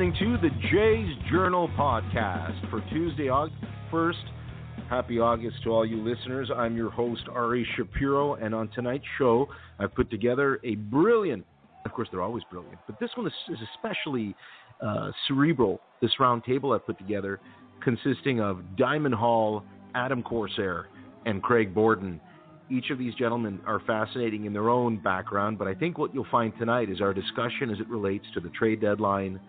[0.00, 4.24] listening to the Jays Journal podcast for Tuesday, August 1st.
[4.88, 6.50] Happy August to all you listeners.
[6.56, 9.46] I'm your host, Ari Shapiro, and on tonight's show,
[9.78, 11.44] I've put together a brilliant,
[11.84, 14.34] of course, they're always brilliant, but this one is, is especially
[14.80, 15.82] uh, cerebral.
[16.00, 17.38] This round table I've put together,
[17.84, 19.62] consisting of Diamond Hall,
[19.94, 20.86] Adam Corsair,
[21.26, 22.22] and Craig Borden
[22.70, 26.26] each of these gentlemen are fascinating in their own background, but I think what you'll
[26.30, 29.40] find tonight is our discussion as it relates to the trade deadline,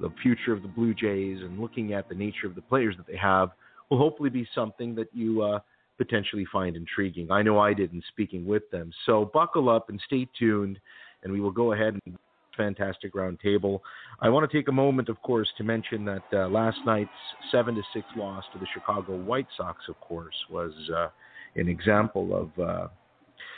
[0.00, 3.06] the future of the Blue Jays, and looking at the nature of the players that
[3.06, 3.50] they have
[3.90, 5.60] will hopefully be something that you uh,
[5.98, 7.30] potentially find intriguing.
[7.30, 8.90] I know I did in speaking with them.
[9.06, 10.78] So buckle up and stay tuned,
[11.22, 12.16] and we will go ahead and
[12.56, 13.80] fantastic roundtable.
[14.20, 17.10] I want to take a moment, of course, to mention that uh, last night's
[17.52, 20.72] seven to six loss to the Chicago White Sox, of course, was.
[20.94, 21.08] Uh,
[21.56, 22.88] an example of uh,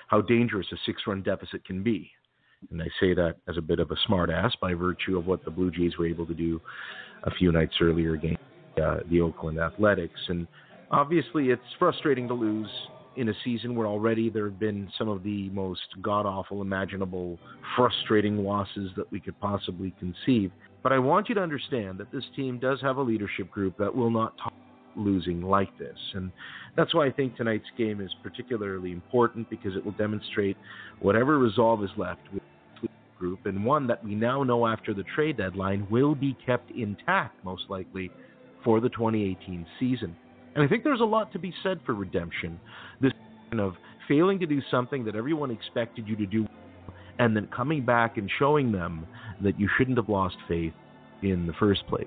[0.07, 2.11] how dangerous a six run deficit can be.
[2.71, 5.51] And I say that as a bit of a smartass by virtue of what the
[5.51, 6.61] Blue Jays were able to do
[7.25, 8.41] a few nights earlier against
[8.83, 10.21] uh, the Oakland Athletics.
[10.29, 10.47] And
[10.91, 12.69] obviously, it's frustrating to lose
[13.17, 17.39] in a season where already there have been some of the most god awful, imaginable,
[17.77, 20.53] frustrating losses that we could possibly conceive.
[20.83, 23.95] But I want you to understand that this team does have a leadership group that
[23.95, 24.53] will not talk
[24.97, 25.97] losing like this.
[26.15, 26.31] And
[26.77, 30.57] that's why I think tonight's game is particularly important because it will demonstrate
[31.01, 32.21] whatever resolve is left
[33.19, 37.45] group and one that we now know after the trade deadline will be kept intact
[37.45, 38.11] most likely
[38.65, 40.17] for the 2018 season.
[40.55, 42.59] And I think there's a lot to be said for redemption.
[43.01, 43.13] This
[43.51, 43.75] kind of
[44.09, 46.47] failing to do something that everyone expected you to do
[47.19, 49.07] and then coming back and showing them
[49.43, 50.73] that you shouldn't have lost faith
[51.23, 52.07] in the first place.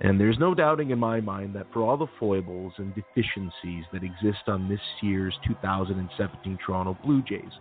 [0.00, 4.02] And there's no doubting in my mind that for all the foibles and deficiencies that
[4.02, 7.52] exist on this year's 2017 Toronto Blue Jays,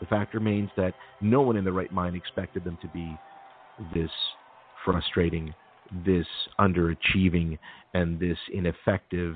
[0.00, 3.16] the fact remains that no one in the right mind expected them to be
[3.94, 4.10] this
[4.84, 5.54] frustrating,
[6.04, 6.26] this
[6.58, 7.58] underachieving,
[7.94, 9.34] and this ineffective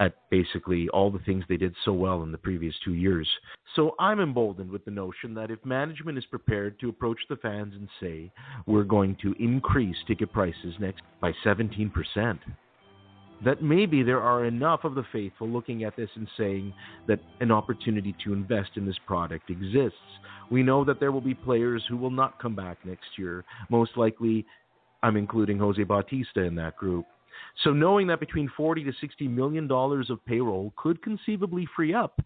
[0.00, 3.28] at basically all the things they did so well in the previous two years.
[3.76, 7.74] So I'm emboldened with the notion that if management is prepared to approach the fans
[7.74, 8.32] and say,
[8.66, 11.92] we're going to increase ticket prices next by 17%,
[13.44, 16.72] that maybe there are enough of the faithful looking at this and saying
[17.08, 19.98] that an opportunity to invest in this product exists.
[20.50, 23.44] We know that there will be players who will not come back next year.
[23.70, 24.44] Most likely,
[25.02, 27.06] I'm including Jose Bautista in that group.
[27.64, 32.20] So knowing that between 40 to 60 million dollars of payroll could conceivably free up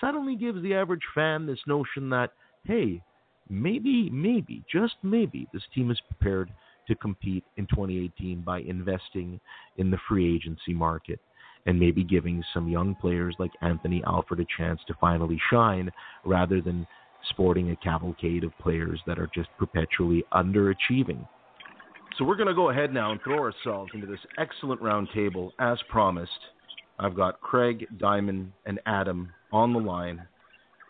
[0.00, 2.32] suddenly gives the average fan this notion that
[2.64, 3.00] hey,
[3.48, 6.50] maybe maybe just maybe this team is prepared
[6.88, 9.40] to compete in 2018 by investing
[9.76, 11.20] in the free agency market
[11.66, 15.90] and maybe giving some young players like Anthony Alford a chance to finally shine
[16.24, 16.86] rather than
[17.30, 21.26] sporting a cavalcade of players that are just perpetually underachieving.
[22.16, 25.52] So we're going to go ahead now and throw ourselves into this excellent round table
[25.58, 26.30] as promised.
[26.98, 30.26] I've got Craig, Diamond, and Adam on the line,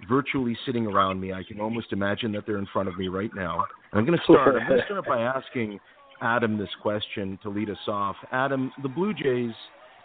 [0.09, 1.33] virtually sitting around me.
[1.33, 3.65] I can almost imagine that they're in front of me right now.
[3.93, 4.57] And I'm going to start.
[4.61, 5.79] I'm going to start by asking
[6.21, 8.17] Adam this question to lead us off.
[8.33, 9.55] Adam, the Blue Jays,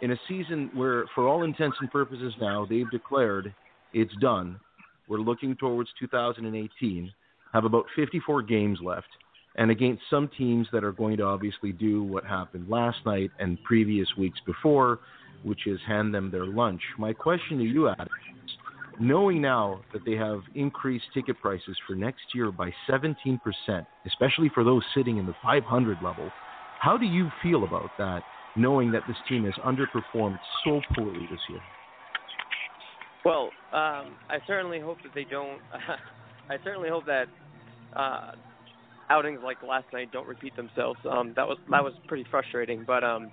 [0.00, 3.54] in a season where, for all intents and purposes now, they've declared
[3.92, 4.58] it's done.
[5.08, 7.12] We're looking towards 2018.
[7.52, 9.08] Have about 54 games left
[9.56, 13.62] and against some teams that are going to obviously do what happened last night and
[13.64, 15.00] previous weeks before,
[15.42, 16.80] which is hand them their lunch.
[16.98, 18.08] My question to you, Adam,
[18.44, 18.52] is
[19.02, 23.38] knowing now that they have increased ticket prices for next year by 17%,
[24.06, 26.30] especially for those sitting in the 500 level,
[26.80, 28.22] how do you feel about that,
[28.56, 31.60] knowing that this team has underperformed so poorly this year?
[33.24, 35.60] Well, um, I certainly hope that they don't.
[36.50, 37.26] I certainly hope that
[37.96, 38.32] uh,
[39.10, 40.98] outings like last night don't repeat themselves.
[41.08, 42.84] Um, that was that was pretty frustrating.
[42.84, 43.30] But um,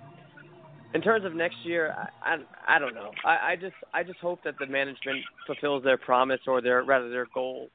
[0.94, 3.10] in terms of next year, I I, I don't know.
[3.24, 7.10] I, I just I just hope that the management fulfills their promise or their rather
[7.10, 7.68] their goal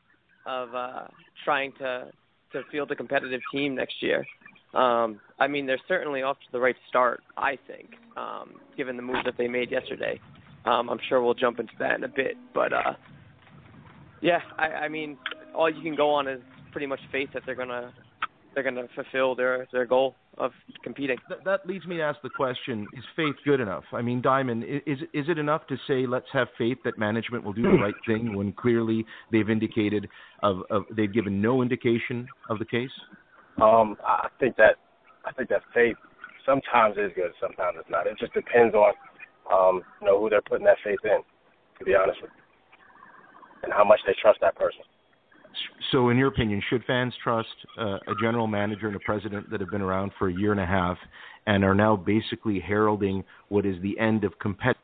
[0.45, 1.07] of uh,
[1.43, 2.11] trying to
[2.51, 4.25] to field a competitive team next year.
[4.73, 9.01] Um, I mean, they're certainly off to the right start, I think, um, given the
[9.01, 10.19] move that they made yesterday.
[10.65, 12.93] Um, I'm sure we'll jump into that in a bit, but uh,
[14.21, 15.17] yeah, I, I mean,
[15.53, 16.41] all you can go on is
[16.71, 17.93] pretty much faith that they're gonna
[18.55, 20.51] they're gonna fulfill their their goal of
[20.83, 21.17] competing.
[21.29, 23.83] That, that leads me to ask the question: Is faith good enough?
[23.91, 27.53] I mean, Diamond, is is it enough to say let's have faith that management will
[27.53, 30.07] do the right thing when clearly they've indicated
[30.41, 32.89] of, of they've given no indication of the case?
[33.61, 34.75] Um, I think that
[35.25, 35.97] I think that faith
[36.45, 38.07] sometimes is good, sometimes it's not.
[38.07, 38.93] It just depends on
[39.51, 41.19] um, you know who they're putting that faith in.
[41.79, 42.43] To be honest with you,
[43.63, 44.79] and how much they trust that person.
[45.91, 49.59] So, in your opinion, should fans trust uh, a general manager and a president that
[49.59, 50.97] have been around for a year and a half
[51.47, 54.75] and are now basically heralding what is the end of competitiveness,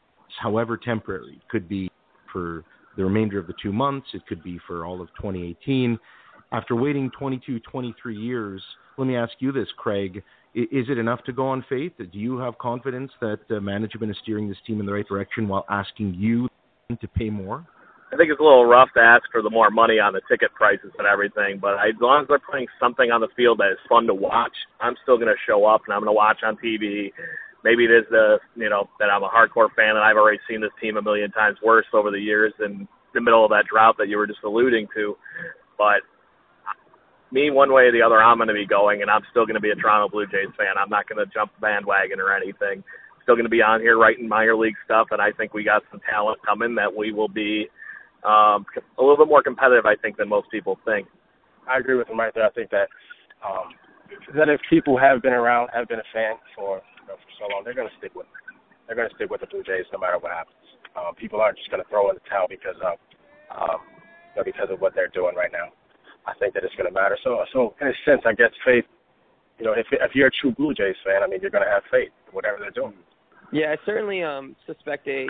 [0.42, 1.34] however temporary?
[1.34, 1.90] It could be
[2.32, 2.64] for
[2.98, 5.98] the remainder of the two months, it could be for all of 2018.
[6.52, 8.62] After waiting 22, 23 years,
[8.98, 10.22] let me ask you this, Craig.
[10.54, 11.94] Is it enough to go on faith?
[11.98, 15.48] Do you have confidence that uh, management is steering this team in the right direction
[15.48, 16.50] while asking you
[16.90, 17.66] to pay more?
[18.12, 20.54] I think it's a little rough to ask for the more money on the ticket
[20.54, 23.80] prices and everything, but as long as they're putting something on the field that is
[23.88, 26.58] fun to watch, I'm still going to show up and I'm going to watch on
[26.58, 27.16] TV.
[27.64, 30.60] Maybe it is the you know that I'm a hardcore fan and I've already seen
[30.60, 33.96] this team a million times worse over the years in the middle of that drought
[34.00, 35.16] that you were just alluding to.
[35.78, 36.04] But
[37.32, 39.56] me, one way or the other, I'm going to be going, and I'm still going
[39.56, 40.76] to be a Toronto Blue Jays fan.
[40.78, 42.84] I'm not going to jump bandwagon or anything.
[43.24, 45.84] Still going to be on here writing minor league stuff, and I think we got
[45.92, 47.70] some talent coming that we will be
[48.24, 48.66] um,
[48.98, 51.08] a little bit more competitive, I think, than most people think.
[51.70, 52.46] I agree with him right there.
[52.46, 52.88] I think that
[53.42, 53.74] um,
[54.36, 57.46] that if people have been around, have been a fan for you know, for so
[57.50, 58.38] long, they're going to stick with it.
[58.86, 60.58] They're going to stick with the Blue Jays no matter what happens.
[60.94, 63.00] Um, people aren't just going to throw in the towel because of
[63.56, 63.80] um,
[64.36, 65.72] you know, because of what they're doing right now.
[66.28, 67.18] I think that it's going to matter.
[67.24, 68.86] So, so in a sense, I guess faith.
[69.58, 71.70] You know, if if you're a true Blue Jays fan, I mean, you're going to
[71.70, 72.94] have faith in whatever they're doing.
[73.52, 75.28] Yeah, I certainly um, suspect a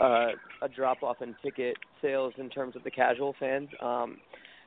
[0.00, 4.18] uh, a drop off in ticket sales in terms of the casual fans, um,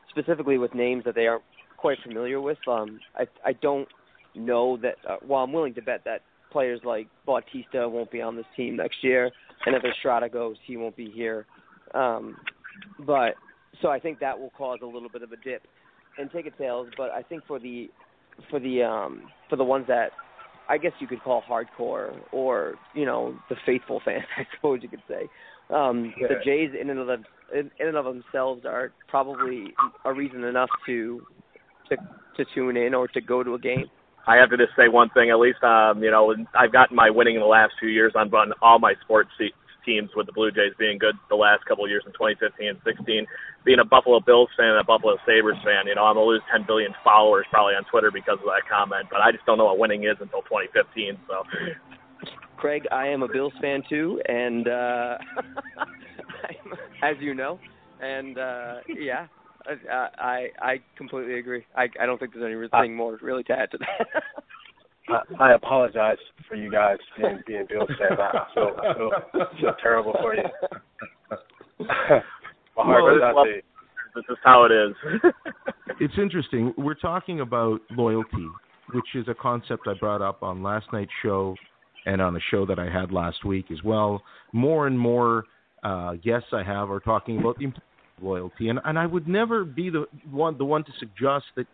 [0.09, 1.43] specifically with names that they aren't
[1.77, 2.57] quite familiar with.
[2.67, 3.87] Um, I I don't
[4.35, 4.95] know that.
[5.07, 6.21] Uh, well, I'm willing to bet that
[6.51, 9.31] players like Bautista won't be on this team next year,
[9.65, 11.45] and if Estrada goes, he won't be here.
[11.93, 12.37] Um,
[13.05, 13.35] but
[13.81, 15.63] so I think that will cause a little bit of a dip
[16.17, 16.87] in ticket sales.
[16.97, 17.89] But I think for the
[18.49, 20.11] for the um, for the ones that
[20.67, 24.89] I guess you could call hardcore or you know the faithful fans, I suppose you
[24.89, 25.29] could say.
[25.69, 26.27] Um, yeah.
[26.27, 29.73] The Jays in and of them, in, in and of themselves are probably
[30.03, 31.21] a reason enough to
[31.89, 31.97] to
[32.37, 33.89] to tune in or to go to a game.
[34.27, 35.29] I have to just say one thing.
[35.29, 38.29] At least, um, you know, I've gotten my winning in the last few years on
[38.29, 39.29] run all my sports
[39.85, 42.79] teams with the Blue Jays being good the last couple of years in 2015 and
[42.83, 43.25] 16.
[43.63, 46.31] Being a Buffalo Bills fan and a Buffalo Sabres fan, you know, I'm going to
[46.33, 49.61] lose 10 billion followers probably on Twitter because of that comment, but I just don't
[49.61, 51.17] know what winning is until 2015.
[51.29, 51.45] So,
[52.65, 55.17] Craig, I am a Bills fan too, and uh,
[57.03, 57.59] as you know,
[58.01, 59.27] and uh, yeah,
[59.87, 61.63] I, I I completely agree.
[61.77, 64.23] I I don't think there's anything more really to add to that.
[65.39, 66.17] I, I apologize
[66.49, 68.19] for you guys being being Bills fans.
[68.19, 70.43] I feel, I feel, I feel terrible for you.
[71.79, 73.61] My heart goes out to you.
[74.15, 74.95] This is how it is.
[75.99, 76.73] it's interesting.
[76.79, 78.47] We're talking about loyalty,
[78.91, 81.55] which is a concept I brought up on last night's show
[82.05, 84.23] and on a show that I had last week as well.
[84.53, 85.45] More and more
[85.83, 87.71] uh, guests I have are talking about the
[88.21, 91.67] loyalty, and and I would never be the one the one to suggest that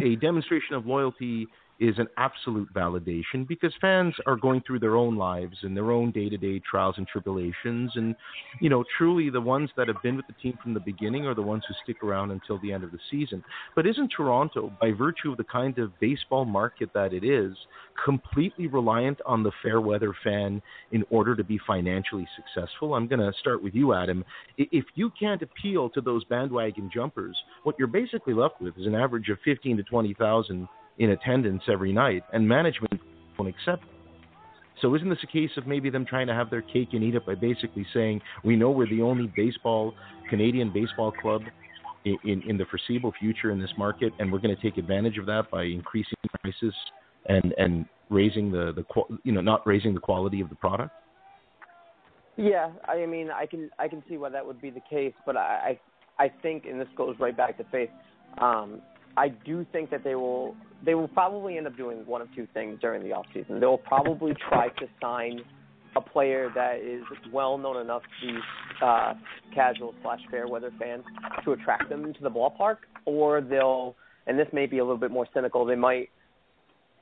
[0.00, 1.46] a demonstration of loyalty
[1.80, 6.10] is an absolute validation because fans are going through their own lives and their own
[6.12, 7.90] day-to-day trials and tribulations.
[7.94, 8.14] And
[8.60, 11.34] you know truly the ones that have been with the team from the beginning are
[11.34, 13.42] the ones who stick around until the end of the season.
[13.74, 17.56] But isn't Toronto by virtue of the kind of baseball market that it is
[18.04, 22.94] completely reliant on the fair weather fan in order to be financially successful?
[22.94, 24.24] I'm going to start with you Adam.
[24.58, 28.94] If you can't appeal to those bandwagon jumpers what you're basically left with is an
[28.94, 30.68] average of 15 to 20,000
[31.00, 33.00] in attendance every night, and management
[33.38, 33.82] won't accept.
[34.80, 37.14] So isn't this a case of maybe them trying to have their cake and eat
[37.14, 39.94] it by basically saying we know we're the only baseball
[40.28, 41.42] Canadian baseball club
[42.04, 45.18] in, in, in the foreseeable future in this market, and we're going to take advantage
[45.18, 46.74] of that by increasing prices
[47.26, 50.92] and and raising the the you know not raising the quality of the product.
[52.36, 55.36] Yeah, I mean, I can I can see why that would be the case, but
[55.36, 55.78] I
[56.18, 57.90] I, I think, and this goes right back to faith.
[58.38, 58.80] Um,
[59.16, 62.46] I do think that they will they will probably end up doing one of two
[62.54, 63.60] things during the off season.
[63.60, 65.40] They will probably try to sign
[65.96, 69.14] a player that is well known enough to uh,
[69.54, 71.02] casual slash fair weather fans
[71.44, 73.96] to attract them to the ballpark, or they'll
[74.26, 75.64] and this may be a little bit more cynical.
[75.64, 76.10] They might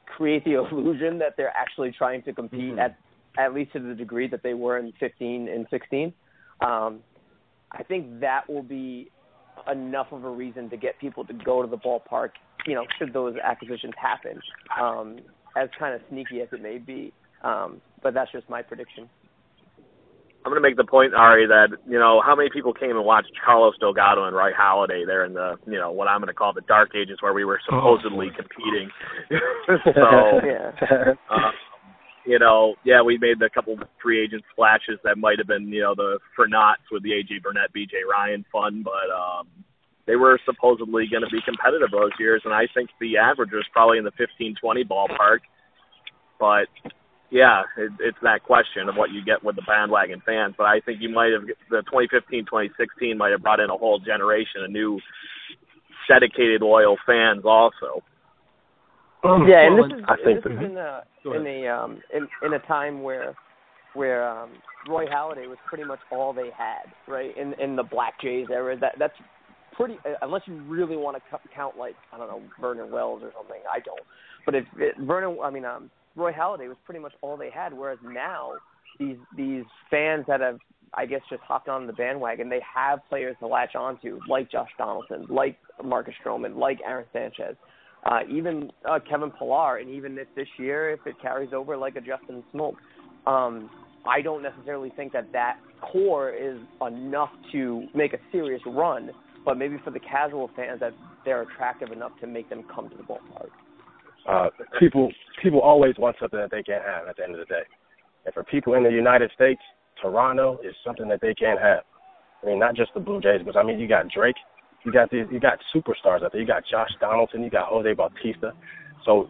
[0.06, 2.78] create the illusion that they're actually trying to compete mm-hmm.
[2.78, 2.98] at
[3.38, 6.12] at least to the degree that they were in 15 and 16.
[6.60, 7.00] Um,
[7.70, 9.10] I think that will be
[9.70, 12.30] enough of a reason to get people to go to the ballpark,
[12.66, 14.40] you know, should those acquisitions happen,
[14.80, 15.18] um,
[15.56, 17.12] as kind of sneaky as it may be.
[17.42, 19.08] Um, but that's just my prediction.
[20.44, 23.04] I'm going to make the point, Ari, that you know how many people came and
[23.04, 26.34] watched Carlos Delgado and Roy Halladay there in the you know what I'm going to
[26.34, 28.36] call the dark ages where we were supposedly oh.
[28.36, 28.88] competing.
[29.84, 31.12] so, yeah.
[31.28, 31.50] uh,
[32.28, 35.80] you know, yeah, we made a couple free agent splashes that might have been, you
[35.80, 39.48] know, the for knots with the AJ Burnett, BJ Ryan fun, but um,
[40.06, 43.64] they were supposedly going to be competitive those years, and I think the average was
[43.72, 45.38] probably in the 15, 20 ballpark.
[46.38, 46.68] But
[47.30, 50.54] yeah, it, it's that question of what you get with the bandwagon fans.
[50.58, 54.00] But I think you might have the 2015, 2016 might have brought in a whole
[54.00, 55.00] generation of new
[56.06, 58.04] dedicated loyal fans also.
[59.24, 62.54] Yeah, and this is I think this is in a in a um in in
[62.54, 63.34] a time where
[63.94, 64.50] where um
[64.88, 67.36] Roy Halladay was pretty much all they had, right?
[67.36, 69.14] In in the Black Jays era, that that's
[69.74, 73.32] pretty uh, unless you really want to count like I don't know Vernon Wells or
[73.36, 73.60] something.
[73.72, 74.00] I don't.
[74.46, 77.72] But if it, Vernon, I mean um, Roy Halladay was pretty much all they had.
[77.72, 78.52] Whereas now
[78.98, 80.58] these these fans that have
[80.94, 84.70] I guess just hopped on the bandwagon, they have players to latch onto like Josh
[84.78, 87.56] Donaldson, like Marcus Stroman, like Aaron Sanchez.
[88.04, 91.96] Uh, even uh, Kevin Pillar, and even if this year, if it carries over like
[91.96, 92.74] a Justin Smoak,
[93.26, 93.68] um,
[94.06, 99.10] I don't necessarily think that that core is enough to make a serious run
[99.48, 100.92] but maybe for the casual fans that
[101.24, 103.48] they're attractive enough to make them come to the ballpark.
[104.28, 105.10] Uh, people
[105.42, 107.62] people always want something that they can't have at the end of the day.
[108.26, 109.60] And for people in the United States,
[110.02, 111.80] Toronto is something that they can't have.
[112.42, 114.36] I mean, not just the Blue Jays, but I mean, you got Drake,
[114.88, 116.40] you got these, you got superstars out there.
[116.40, 118.52] You got Josh Donaldson, you got Jose Bautista.
[119.04, 119.28] So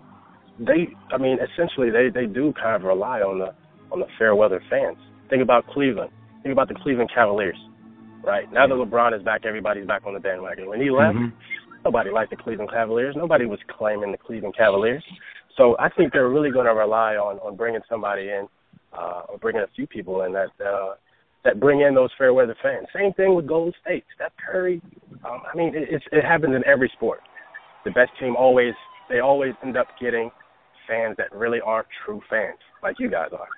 [0.59, 3.55] they, I mean, essentially they they do kind of rely on the
[3.93, 4.99] on the fair weather fans.
[5.31, 6.11] Think about Cleveland.
[6.43, 7.59] Think about the Cleveland Cavaliers
[8.23, 8.51] right?
[8.53, 10.69] Now that LeBron is back, everybody's back on the bandwagon.
[10.69, 11.37] When he left, mm-hmm.
[11.85, 13.15] nobody liked the Cleveland Cavaliers.
[13.17, 15.05] Nobody was claiming the Cleveland Cavaliers.
[15.57, 18.47] So I think they're really going to rely on on bringing somebody in,
[18.97, 20.95] uh, or bringing a few people in that uh,
[21.45, 22.87] that bring in those fair weather fans.
[22.95, 24.05] Same thing with Golden State.
[24.15, 24.83] Steph Curry.
[25.25, 27.21] Um, I mean, it, it happens in every sport.
[27.85, 28.75] The best team always
[29.09, 30.31] they always end up getting
[30.87, 33.49] fans that really aren't true fans, like you guys are.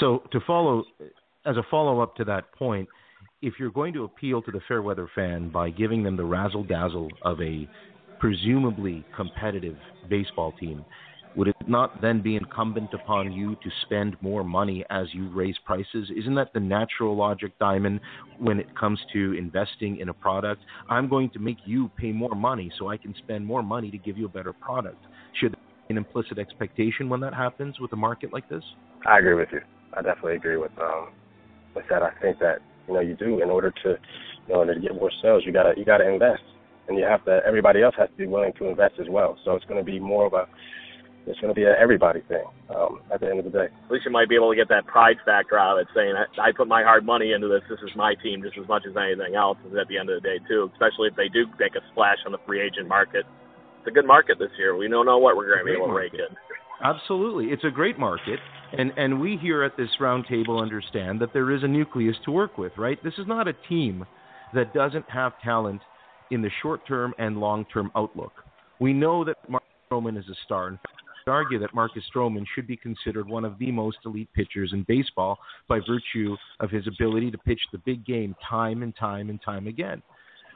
[0.00, 0.84] So to follow,
[1.46, 2.88] as a follow up to that point,
[3.40, 7.08] if you're going to appeal to the fairweather fan by giving them the razzle dazzle
[7.22, 7.68] of a
[8.20, 9.76] presumably competitive
[10.08, 10.84] baseball team,
[11.36, 15.56] would it not then be incumbent upon you to spend more money as you raise
[15.64, 16.10] prices?
[16.16, 18.00] Isn't that the natural logic, Diamond,
[18.38, 20.62] when it comes to investing in a product?
[20.88, 23.98] I'm going to make you pay more money so I can spend more money to
[23.98, 24.98] give you a better product.
[25.40, 25.56] Should
[25.88, 28.64] an implicit expectation when that happens with a market like this?
[29.06, 29.60] I agree with you.
[29.94, 31.08] I definitely agree with um,
[31.74, 32.02] with that.
[32.02, 33.96] I think that you know you do in order to
[34.48, 36.42] in order to get more sales you gotta you gotta invest
[36.88, 39.54] and you have to everybody else has to be willing to invest as well so
[39.54, 40.46] it's going to be more of a
[41.26, 43.66] it's going to be an everybody thing um, at the end of the day.
[43.70, 46.14] At least you might be able to get that pride factor out of it, saying
[46.16, 47.62] I, I put my hard money into this.
[47.70, 49.58] This is my team just as much as anything else.
[49.66, 52.18] is At the end of the day, too, especially if they do make a splash
[52.26, 53.24] on the free agent market.
[53.78, 54.76] It's a good market this year.
[54.76, 56.36] We don't know what we're going to be able to rake in.
[56.84, 58.40] Absolutely, it's a great market,
[58.76, 62.58] and and we here at this roundtable understand that there is a nucleus to work
[62.58, 62.72] with.
[62.76, 64.04] Right, this is not a team
[64.54, 65.80] that doesn't have talent
[66.32, 68.32] in the short term and long term outlook.
[68.80, 70.68] We know that Marcus Stroman is a star.
[70.68, 74.28] In fact, I argue that Marcus Stroman should be considered one of the most elite
[74.34, 75.38] pitchers in baseball
[75.68, 79.66] by virtue of his ability to pitch the big game time and time and time
[79.66, 80.02] again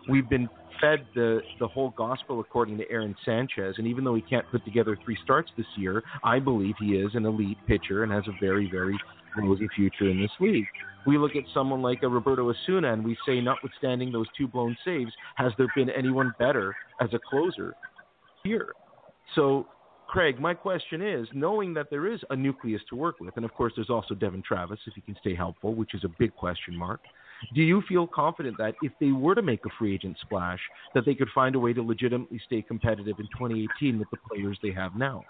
[0.08, 0.48] we've been
[0.80, 4.64] fed the the whole gospel according to Aaron Sanchez, and even though he can't put
[4.64, 8.36] together three starts this year, I believe he is an elite pitcher and has a
[8.40, 8.98] very very
[9.36, 10.66] rosy future in this league.
[11.06, 14.76] We look at someone like a Roberto Osuna, and we say, notwithstanding those two blown
[14.84, 17.74] saves, has there been anyone better as a closer
[18.44, 18.72] here?
[19.34, 19.66] So.
[20.06, 23.52] Craig, my question is knowing that there is a nucleus to work with, and of
[23.54, 26.76] course there's also Devon Travis if he can stay helpful, which is a big question
[26.76, 27.00] mark.
[27.54, 30.60] Do you feel confident that if they were to make a free agent splash,
[30.94, 34.58] that they could find a way to legitimately stay competitive in 2018 with the players
[34.62, 35.24] they have now?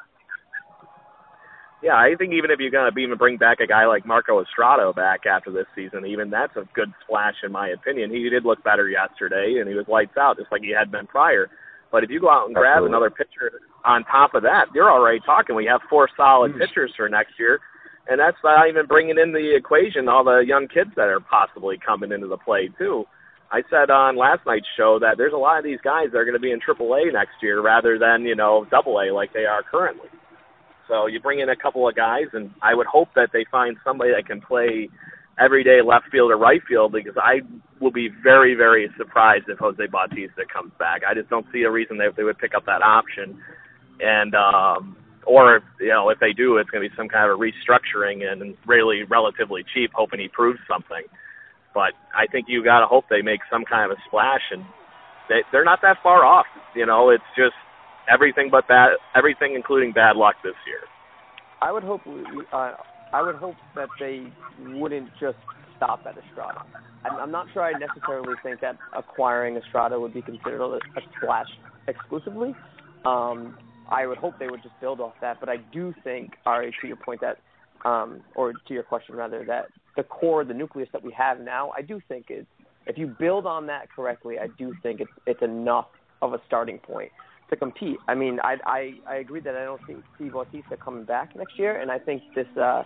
[1.83, 4.41] Yeah, I think even if you're going to even bring back a guy like Marco
[4.41, 8.11] Estrada back after this season, even that's a good splash in my opinion.
[8.11, 11.07] He did look better yesterday, and he was lights out just like he had been
[11.07, 11.49] prior.
[11.93, 12.97] But if you go out and grab Absolutely.
[12.97, 15.55] another pitcher on top of that, you're already talking.
[15.55, 16.59] We have four solid mm.
[16.59, 17.61] pitchers for next year
[18.09, 21.77] and that's not even bringing in the equation all the young kids that are possibly
[21.85, 23.05] coming into the play too.
[23.51, 26.25] I said on last night's show that there's a lot of these guys that are
[26.25, 29.45] going to be in AAA next year rather than you know Double A like they
[29.45, 30.09] are currently.
[30.89, 33.77] So you bring in a couple of guys, and I would hope that they find
[33.85, 34.89] somebody that can play
[35.39, 37.41] everyday left field or right field because I
[37.81, 41.03] will be very, very surprised if Jose Bautista comes back.
[41.09, 43.39] I just don't see a reason that they would pick up that option.
[44.01, 47.39] And um, or you know if they do, it's going to be some kind of
[47.39, 51.03] a restructuring and really relatively cheap, hoping he proves something.
[51.75, 54.65] But I think you got to hope they make some kind of a splash, and
[55.29, 56.47] they, they're not that far off.
[56.75, 57.57] You know, it's just
[58.11, 60.81] everything but bad, everything including bad luck this year.
[61.61, 62.03] I would hope
[62.53, 62.73] uh,
[63.13, 64.33] I would hope that they
[64.79, 65.39] wouldn't just
[65.77, 66.65] stop at Estrada.
[67.05, 71.03] I'm, I'm not sure I necessarily think that acquiring Estrada would be considered a, a
[71.17, 71.47] splash
[71.89, 72.55] exclusively.
[73.05, 73.57] Um,
[73.91, 76.87] I would hope they would just build off that, but I do think, Ari, to
[76.87, 77.39] your point that,
[77.89, 79.67] um, or to your question rather, that
[79.97, 82.47] the core, the nucleus that we have now, I do think it's
[82.87, 85.87] if you build on that correctly, I do think it's it's enough
[86.23, 87.11] of a starting point
[87.51, 87.99] to compete.
[88.09, 91.59] I mean, I I, I agree that I don't see, see Bautista coming back next
[91.59, 92.85] year, and I think this uh,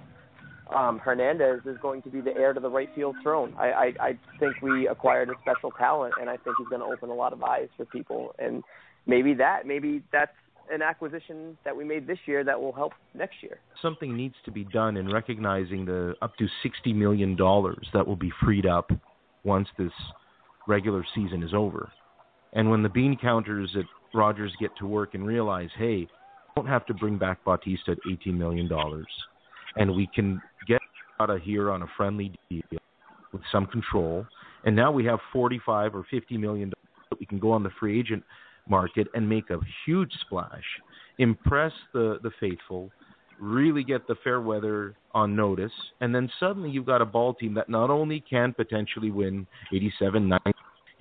[0.74, 3.54] um, Hernandez is going to be the heir to the right field throne.
[3.58, 6.86] I, I I think we acquired a special talent, and I think he's going to
[6.86, 8.62] open a lot of eyes for people, and
[9.06, 10.32] maybe that maybe that's
[10.72, 13.58] an acquisition that we made this year that will help next year.
[13.82, 18.16] Something needs to be done in recognizing the up to sixty million dollars that will
[18.16, 18.90] be freed up
[19.44, 19.92] once this
[20.68, 21.90] regular season is over.
[22.52, 26.08] And when the bean counters at Rogers get to work and realize, hey, we
[26.56, 28.68] don't have to bring back Bautista at $18 million,
[29.76, 30.80] and we can get
[31.20, 32.62] out of here on a friendly deal
[33.32, 34.26] with some control.
[34.64, 37.98] And now we have 45 or 50 million that we can go on the free
[37.98, 38.24] agent
[38.70, 40.64] market and make a huge splash,
[41.18, 42.90] impress the the faithful,
[43.38, 47.52] really get the fair weather on notice, and then suddenly you've got a ball team
[47.54, 50.52] that not only can potentially win 87, 90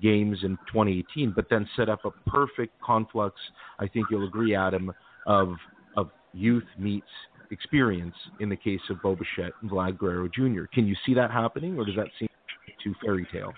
[0.01, 3.35] games in 2018, but then set up a perfect conflux.
[3.79, 4.91] I think you'll agree, Adam,
[5.27, 5.55] of
[5.95, 7.07] of youth meets
[7.51, 10.65] experience in the case of Bo Bichette and Vlad Guerrero Jr.
[10.73, 12.29] Can you see that happening, or does that seem
[12.83, 13.53] too fairy tale?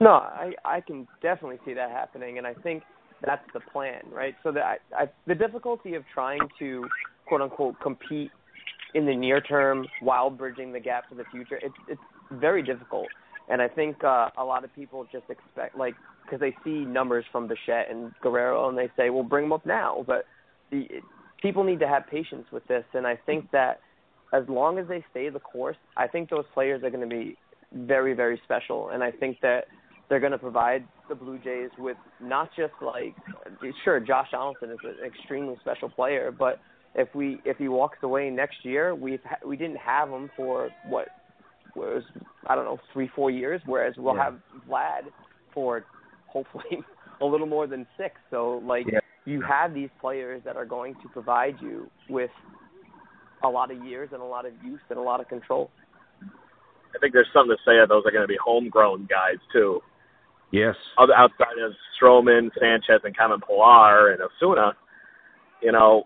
[0.00, 2.82] No, I I can definitely see that happening, and I think
[3.24, 4.34] that's the plan, right?
[4.42, 6.86] So that I, I, the difficulty of trying to
[7.26, 8.30] quote unquote compete
[8.94, 12.00] in the near term while bridging the gap to the future, it's it's
[12.32, 13.08] very difficult.
[13.48, 17.24] And I think uh, a lot of people just expect like because they see numbers
[17.30, 20.04] from Bichette and Guerrero and they say, well, bring them up now.
[20.06, 20.24] But
[20.70, 20.86] the
[21.42, 23.80] people need to have patience with this, and I think that
[24.32, 27.36] as long as they stay the course, I think those players are going to be
[27.74, 29.64] very very special, and I think that
[30.10, 33.14] they're going to provide the Blue Jays with not just like
[33.84, 36.60] sure Josh Donaldson is an extremely special player, but
[36.96, 40.68] if we if he walks away next year, we've ha- we didn't have him for
[40.88, 41.08] what
[41.76, 42.02] was
[42.48, 44.24] I don't know three four years, whereas we'll yeah.
[44.24, 44.34] have
[44.68, 45.10] Vlad
[45.54, 45.84] for
[46.26, 46.82] hopefully
[47.20, 48.16] a little more than six.
[48.30, 48.98] So like yeah.
[49.24, 52.30] you have these players that are going to provide you with
[53.44, 55.70] a lot of years and a lot of youth and a lot of control.
[56.22, 59.80] I think there's something to say that those are going to be homegrown guys too.
[60.50, 60.74] Yes.
[60.98, 64.74] Outside of Stroman, Sanchez, and Kevin Pillar and Osuna,
[65.62, 66.04] you know,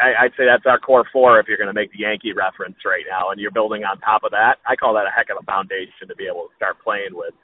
[0.00, 2.76] I, I'd say that's our core four if you're going to make the Yankee reference
[2.84, 4.56] right now, and you're building on top of that.
[4.66, 7.34] I call that a heck of a foundation to be able to start playing with.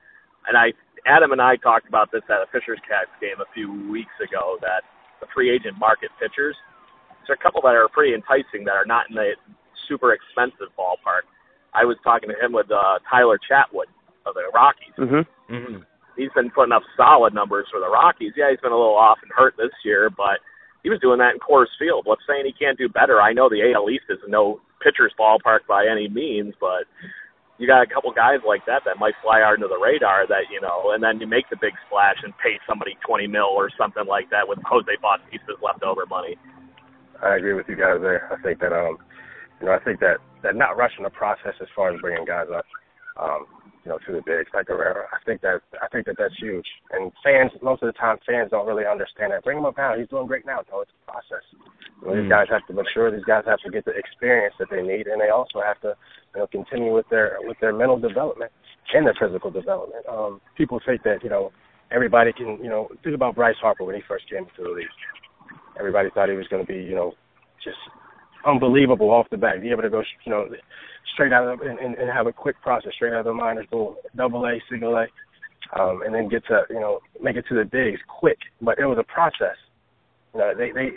[0.48, 0.72] And I,
[1.06, 4.56] Adam and I talked about this at a Fisher's Cats game a few weeks ago
[4.60, 4.84] that
[5.20, 6.56] the free agent market pitchers,
[7.24, 9.36] there's a couple that are pretty enticing that are not in the
[9.88, 11.28] super expensive ballpark.
[11.74, 13.92] I was talking to him with uh, Tyler Chatwood
[14.24, 14.96] of the Rockies.
[14.96, 15.52] Mm-hmm.
[15.52, 15.82] Mm-hmm
[16.18, 18.34] he's been putting up solid numbers for the Rockies.
[18.36, 20.42] Yeah, he's been a little off and hurt this year, but
[20.82, 22.04] he was doing that in Coors Field.
[22.04, 23.22] What's saying he can't do better?
[23.22, 26.90] I know the AL East is no pitcher's ballpark by any means, but
[27.58, 30.60] you got a couple guys like that that might fly under the radar that you
[30.60, 34.06] know, and then you make the big splash and pay somebody twenty mil or something
[34.06, 36.38] like that with Jose Bautista's leftover money.
[37.22, 38.30] I agree with you guys there.
[38.30, 38.98] I think that um,
[39.60, 42.46] you know, I think that that not rushing the process as far as bringing guys
[42.54, 42.64] up.
[43.18, 43.46] Um,
[43.88, 45.08] you know, to the bigs like Guerrero.
[45.08, 46.66] I think that I think that that's huge.
[46.92, 49.42] And fans, most of the time, fans don't really understand that.
[49.42, 49.96] Bring him up now.
[49.96, 50.60] He's doing great now.
[50.70, 51.40] No, it's a process.
[52.04, 52.20] You know, mm.
[52.20, 53.08] These guys have to mature.
[53.08, 55.96] These guys have to get the experience that they need, and they also have to,
[56.36, 58.52] you know, continue with their with their mental development
[58.92, 60.04] and their physical development.
[60.04, 61.48] Um, people think that you know
[61.90, 64.92] everybody can, you know, think about Bryce Harper when he first came into the league.
[65.80, 67.14] Everybody thought he was going to be, you know,
[67.64, 67.80] just
[68.46, 69.60] unbelievable off the bat.
[69.60, 70.46] Be able to go, you know,
[71.14, 73.66] straight out of and, and, and have a quick process straight out of the minors,
[73.70, 75.06] boom, double A, single A,
[75.78, 78.38] um, and then get to you know make it to the bigs quick.
[78.60, 79.56] But it was a process.
[80.34, 80.90] You know, they they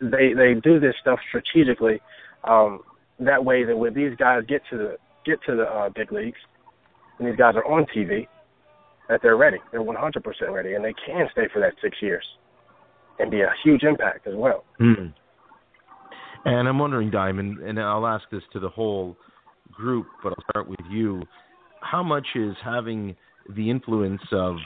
[0.00, 2.00] they they do this stuff strategically.
[2.44, 2.80] Um,
[3.20, 6.38] that way, that when these guys get to the get to the uh, big leagues,
[7.18, 8.26] and these guys are on TV,
[9.08, 9.58] that they're ready.
[9.72, 12.24] They're 100% ready, and they can stay for that six years
[13.18, 14.64] and be a huge impact as well.
[14.80, 15.12] Mm.
[16.44, 19.16] And I'm wondering, Diamond, and I'll ask this to the whole
[19.72, 21.22] group, but I'll start with you.
[21.80, 23.16] How much is having
[23.56, 24.56] the influence of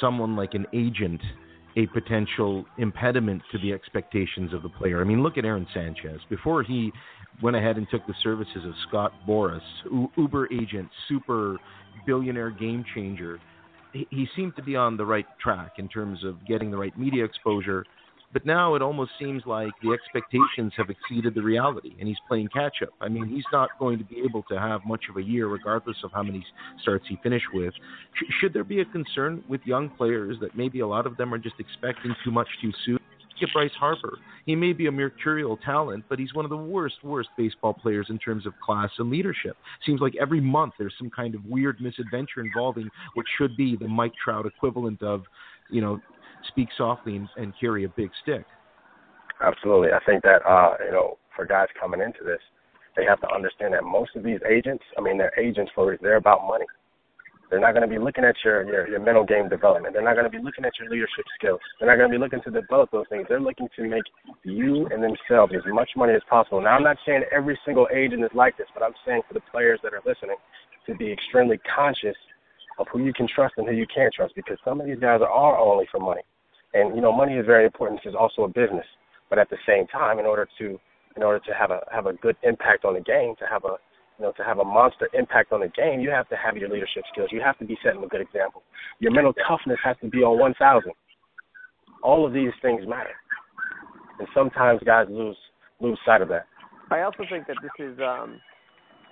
[0.00, 1.20] someone like an agent
[1.78, 5.00] a potential impediment to the expectations of the player?
[5.00, 6.20] I mean, look at Aaron Sanchez.
[6.30, 6.92] Before he
[7.42, 9.60] went ahead and took the services of Scott Boras,
[10.16, 11.58] Uber agent, super
[12.06, 13.38] billionaire game changer,
[13.92, 17.24] he seemed to be on the right track in terms of getting the right media
[17.24, 17.84] exposure
[18.36, 22.48] But now it almost seems like the expectations have exceeded the reality, and he's playing
[22.48, 22.90] catch up.
[23.00, 25.96] I mean, he's not going to be able to have much of a year, regardless
[26.04, 26.44] of how many
[26.82, 27.72] starts he finished with.
[27.72, 31.32] Sh- should there be a concern with young players that maybe a lot of them
[31.32, 32.98] are just expecting too much too soon?
[33.40, 34.18] Look Bryce Harper.
[34.44, 38.08] He may be a mercurial talent, but he's one of the worst, worst baseball players
[38.10, 39.56] in terms of class and leadership.
[39.86, 43.88] Seems like every month there's some kind of weird misadventure involving what should be the
[43.88, 45.22] Mike Trout equivalent of,
[45.70, 46.00] you know,
[46.48, 48.44] speak softly and, and carry a big stick.
[49.44, 49.88] Absolutely.
[49.92, 52.40] I think that, uh, you know, for guys coming into this,
[52.96, 56.16] they have to understand that most of these agents, I mean, they're agents for, they're
[56.16, 56.64] about money.
[57.50, 59.94] They're not going to be looking at your, your your mental game development.
[59.94, 61.60] They're not going to be looking at your leadership skills.
[61.78, 63.26] They're not going to be looking to develop those things.
[63.28, 64.02] They're looking to make
[64.42, 66.60] you and themselves as much money as possible.
[66.60, 69.46] Now, I'm not saying every single agent is like this, but I'm saying for the
[69.52, 70.36] players that are listening
[70.86, 72.16] to be extremely conscious
[72.78, 75.20] of who you can trust and who you can't trust, because some of these guys
[75.22, 76.22] are only for money.
[76.74, 78.00] And you know, money is very important.
[78.04, 78.86] Is also a business,
[79.30, 80.78] but at the same time, in order to
[81.16, 83.76] in order to have a have a good impact on the game, to have a
[84.18, 86.70] you know, to have a monster impact on the game, you have to have your
[86.70, 87.28] leadership skills.
[87.30, 88.62] You have to be setting a good example.
[88.98, 90.90] Your mental toughness has to be on 1,000.
[92.02, 93.14] All of these things matter,
[94.18, 95.36] and sometimes guys lose
[95.80, 96.46] lose sight of that.
[96.90, 98.40] I also think that this is um,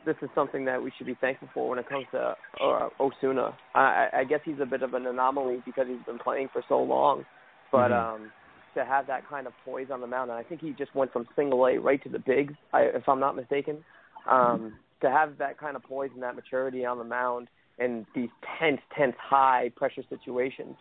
[0.05, 3.55] this is something that we should be thankful for when it comes to uh, Osuna.
[3.75, 6.83] I, I guess he's a bit of an anomaly because he's been playing for so
[6.83, 7.25] long,
[7.73, 8.23] but mm-hmm.
[8.23, 8.33] um,
[8.75, 11.13] to have that kind of poise on the mound, and I think he just went
[11.13, 13.85] from single A right to the bigs, I, if I'm not mistaken.
[14.29, 18.31] Um, to have that kind of poise and that maturity on the mound in these
[18.59, 20.77] tense, tense, high pressure situations,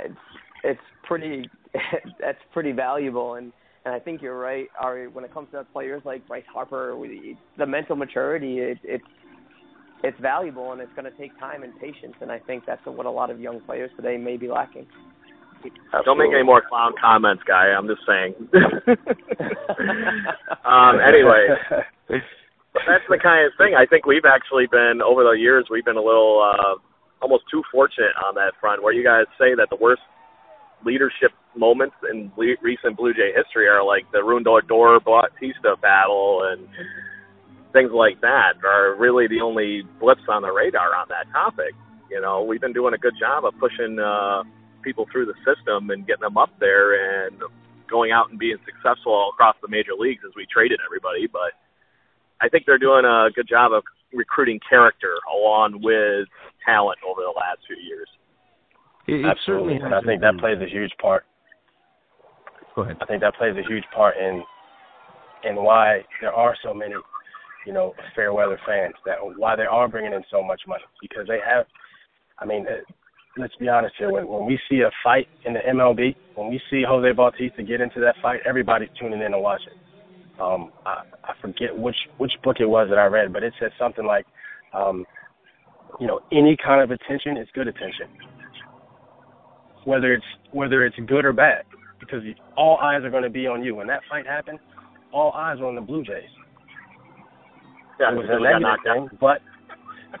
[0.00, 0.14] it's
[0.64, 1.48] it's pretty
[2.20, 3.34] that's pretty valuable.
[3.34, 3.52] And
[3.86, 5.06] and I think you're right, Ari.
[5.06, 6.96] When it comes to players like Bryce Harper,
[7.56, 9.04] the mental maturity, it, it's
[10.02, 12.14] it's valuable and it's going to take time and patience.
[12.20, 14.86] And I think that's what a lot of young players today may be lacking.
[15.64, 16.02] Absolutely.
[16.04, 17.68] Don't make any more clown comments, guy.
[17.68, 18.34] I'm just saying.
[20.66, 21.46] um, anyway,
[22.10, 23.74] that's the kind of thing.
[23.78, 25.68] I think we've actually been over the years.
[25.70, 26.74] We've been a little uh,
[27.22, 30.02] almost too fortunate on that front, where you guys say that the worst
[30.84, 34.62] leadership moments in le- recent Blue Jay history are like the Ruindor
[35.04, 36.66] Bautista battle and
[37.72, 41.74] things like that are really the only blips on the radar on that topic.
[42.10, 44.44] You know, we've been doing a good job of pushing uh,
[44.82, 47.40] people through the system and getting them up there and
[47.90, 51.52] going out and being successful across the major leagues as we traded everybody, but
[52.40, 56.28] I think they're doing a good job of recruiting character along with
[56.64, 58.08] talent over the last few years.
[59.06, 61.24] It, it Absolutely, and I think that plays a huge part.
[62.76, 62.96] Go ahead.
[63.00, 64.44] I think that plays a huge part in
[65.44, 66.94] in why there are so many,
[67.66, 68.94] you know, fair weather fans.
[69.04, 71.66] That why they are bringing in so much money because they have.
[72.38, 72.82] I mean, uh,
[73.36, 74.12] let's be honest here.
[74.12, 77.80] When when we see a fight in the MLB, when we see Jose Bautista get
[77.80, 79.72] into that fight, everybody's tuning in to watch it
[80.40, 83.70] um, I, I forget which which book it was that I read, but it said
[83.78, 84.26] something like,
[84.72, 85.04] um,
[86.00, 88.06] you know, any kind of attention is good attention,
[89.84, 91.64] whether it's whether it's good or bad,
[92.00, 92.22] because
[92.56, 93.74] all eyes are going to be on you.
[93.74, 94.58] When that fight happened,
[95.12, 96.24] all eyes were on the Blue Jays.
[97.98, 99.40] Yeah, it was a negative thing, but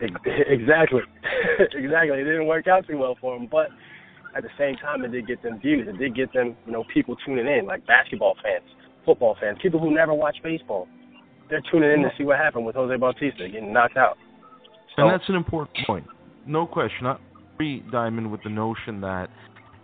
[0.00, 1.00] exactly,
[1.74, 3.68] exactly, it didn't work out too well for them, but
[4.34, 5.86] at the same time, it did get them views.
[5.88, 8.64] It did get them, you know, people tuning in, like basketball fans
[9.06, 10.88] football fans, people who never watch baseball.
[11.48, 14.18] They're tuning in to see what happened with Jose Bautista getting knocked out.
[14.96, 16.04] So, and that's an important point.
[16.44, 17.06] No question.
[17.06, 17.16] I
[17.54, 19.28] agree, Diamond, with the notion that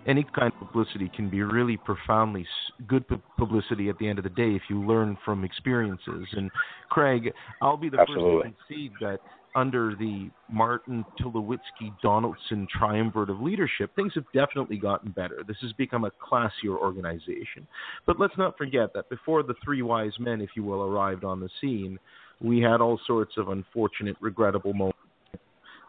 [0.07, 2.47] any kind of publicity can be really profoundly
[2.87, 3.05] good
[3.39, 6.27] publicity at the end of the day if you learn from experiences.
[6.33, 6.51] And
[6.91, 8.43] Craig, I'll be the Absolutely.
[8.43, 9.19] first to concede that
[9.55, 15.43] under the Martin Tulowitzki Donaldson triumvirate of leadership, things have definitely gotten better.
[15.47, 17.67] This has become a classier organization.
[18.07, 21.39] But let's not forget that before the three wise men, if you will, arrived on
[21.39, 21.99] the scene,
[22.41, 24.99] we had all sorts of unfortunate, regrettable moments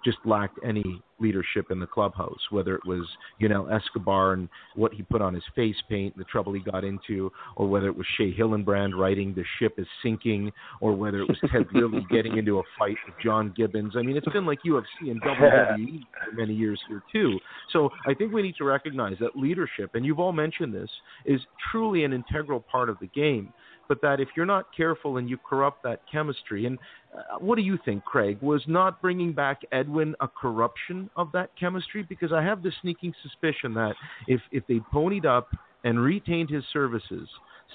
[0.04, 3.08] just lacked any leadership in the clubhouse, whether it was
[3.40, 7.32] Yunel Escobar and what he put on his face paint, the trouble he got into,
[7.56, 11.38] or whether it was Shea Hillenbrand writing the ship is sinking, or whether it was
[11.52, 13.94] Ted Lilly getting into a fight with John Gibbons.
[13.96, 17.40] I mean, it's been like UFC and WWE for many years here too.
[17.72, 20.90] So I think we need to recognize that leadership, and you've all mentioned this,
[21.26, 21.40] is
[21.72, 23.54] truly an integral part of the game
[23.88, 26.80] but that if you're not careful and you corrupt that chemistry, and
[27.16, 28.38] uh, what do you think, Craig?
[28.42, 32.06] Was not bringing back Edwin a corruption of that chemistry?
[32.08, 33.94] Because I have the sneaking suspicion that
[34.28, 35.50] if if they ponied up
[35.84, 37.28] and retained his services,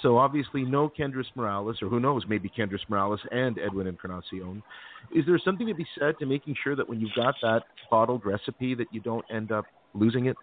[0.02, 4.62] so obviously no Kendrys Morales, or who knows, maybe Kendrys Morales and Edwin Encarnacion.
[5.14, 8.24] Is there something to be said to making sure that when you've got that bottled
[8.24, 10.36] recipe that you don't end up losing it?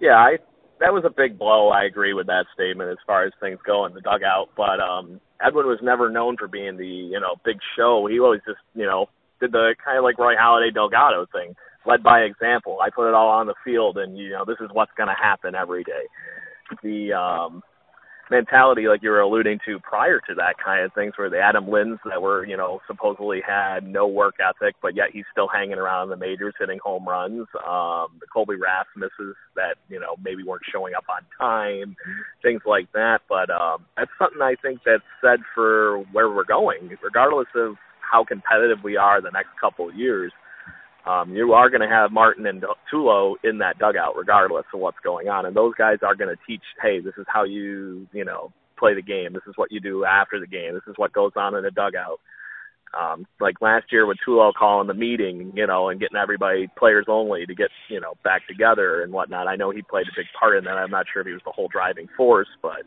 [0.00, 0.36] Yeah, I
[0.80, 1.68] that was a big blow.
[1.68, 4.50] I agree with that statement as far as things go in the dugout.
[4.56, 8.06] But um, Edwin was never known for being the you know big show.
[8.10, 9.06] He always just you know
[9.40, 11.54] did the kind of like Roy Halladay Delgado thing,
[11.86, 12.78] led by example.
[12.82, 15.20] I put it all on the field, and you know this is what's going to
[15.20, 16.06] happen every day.
[16.82, 17.62] The um,
[18.32, 21.66] mentality like you were alluding to prior to that kind of things where the Adam
[21.66, 25.78] Linds that were, you know, supposedly had no work ethic, but yet he's still hanging
[25.78, 27.46] around in the majors hitting home runs.
[27.66, 31.94] Um, the Colby Rasmuses that, you know, maybe weren't showing up on time,
[32.42, 33.20] things like that.
[33.28, 38.24] But um, that's something I think that's said for where we're going, regardless of how
[38.24, 40.32] competitive we are the next couple of years
[41.06, 42.62] um, you are going to have Martin and
[42.92, 46.40] Tulo in that dugout regardless of what's going on, and those guys are going to
[46.46, 49.32] teach, hey, this is how you, you know, play the game.
[49.32, 50.74] This is what you do after the game.
[50.74, 52.20] This is what goes on in the dugout.
[53.00, 57.06] Um, like last year with Tulo calling the meeting, you know, and getting everybody players
[57.08, 59.48] only to get, you know, back together and whatnot.
[59.48, 60.76] I know he played a big part in that.
[60.76, 62.82] I'm not sure if he was the whole driving force, but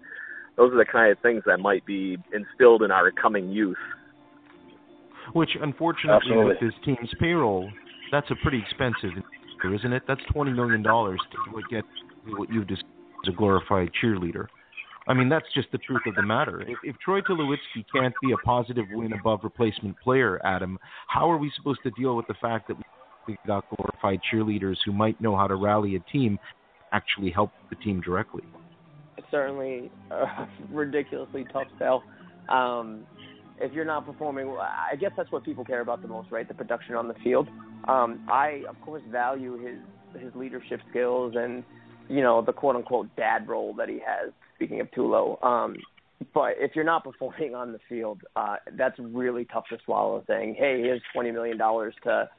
[0.57, 3.77] those are the kind of things that might be instilled in our coming youth.
[5.33, 6.45] Which, unfortunately, Absolutely.
[6.45, 7.71] with this team's payroll,
[8.11, 9.11] that's a pretty expensive,
[9.73, 10.03] isn't it?
[10.07, 11.83] That's twenty million dollars to get
[12.27, 12.93] what you've described
[13.25, 14.47] as a glorified cheerleader.
[15.07, 16.61] I mean, that's just the truth of the matter.
[16.61, 21.37] If, if Troy Tulowitzki can't be a positive win above replacement player, Adam, how are
[21.37, 22.77] we supposed to deal with the fact that
[23.27, 26.39] we got glorified cheerleaders who might know how to rally a team,
[26.91, 28.43] actually help the team directly?
[29.17, 32.03] It's certainly a ridiculously tough sell.
[32.49, 33.05] Um,
[33.59, 36.47] if you're not performing, I guess that's what people care about the most, right?
[36.47, 37.47] The production on the field.
[37.87, 39.79] Um, I of course value his
[40.21, 41.63] his leadership skills and
[42.09, 44.31] you know the quote unquote dad role that he has.
[44.55, 45.75] Speaking of Tulo, um,
[46.33, 50.23] but if you're not performing on the field, uh, that's really tough to swallow.
[50.27, 52.29] Saying, "Hey, here's twenty million dollars to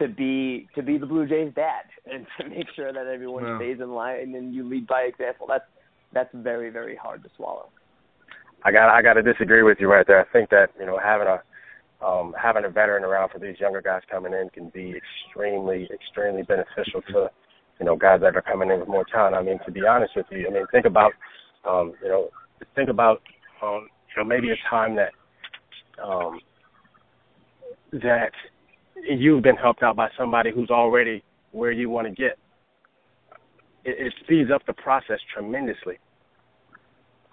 [0.00, 3.58] to be to be the Blue Jays' dad and to make sure that everyone yeah.
[3.58, 5.64] stays in line and you lead by example." That's
[6.12, 7.68] that's very very hard to swallow.
[8.66, 10.20] I got I got to disagree with you right there.
[10.20, 13.80] I think that you know having a um, having a veteran around for these younger
[13.80, 17.30] guys coming in can be extremely extremely beneficial to
[17.78, 19.36] you know guys that are coming in with more talent.
[19.36, 21.12] I mean, to be honest with you, I mean think about
[21.64, 22.28] um, you know
[22.74, 23.22] think about
[23.62, 25.12] um, you know maybe a time that
[26.02, 26.40] um,
[27.92, 28.32] that
[29.08, 32.36] you've been helped out by somebody who's already where you want to get.
[33.84, 36.00] It, it speeds up the process tremendously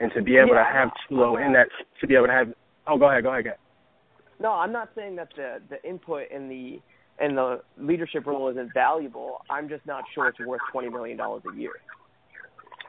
[0.04, 1.68] and to be able yeah, to have Tulo in that,
[2.02, 2.48] to be able to have.
[2.88, 3.60] Oh, go ahead, go ahead, go ahead.
[4.40, 6.82] No, I'm not saying that the the input in the
[7.24, 9.38] in the leadership role isn't valuable.
[9.50, 11.72] I'm just not sure it's worth twenty million dollars a year.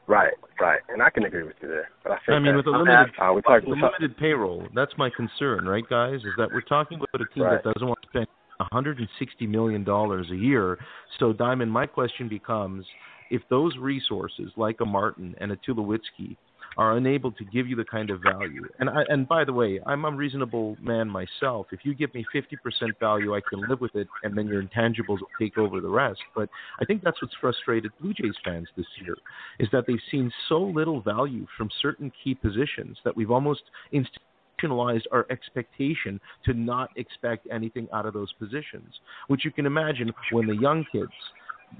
[0.07, 1.89] Right, right, and I can agree with you there.
[2.03, 4.91] But I, think I mean, with a limited, uh, we talk, the limited payroll, that's
[4.99, 6.17] my concern, right, guys?
[6.17, 7.63] Is that we're talking about a team right.
[7.63, 10.77] that doesn't want to spend 160 million dollars a year.
[11.17, 12.85] So, Diamond, my question becomes:
[13.31, 16.37] if those resources, like a Martin and a Tulowitzki,
[16.77, 18.67] are unable to give you the kind of value.
[18.79, 21.67] And I, and by the way, I'm a reasonable man myself.
[21.71, 25.19] If you give me 50% value, I can live with it, and then your intangibles
[25.19, 26.19] will take over the rest.
[26.35, 26.49] But
[26.81, 29.15] I think that's what's frustrated Blue Jays fans this year,
[29.59, 35.07] is that they've seen so little value from certain key positions that we've almost institutionalized
[35.11, 38.93] our expectation to not expect anything out of those positions.
[39.27, 41.11] Which you can imagine when the young kids,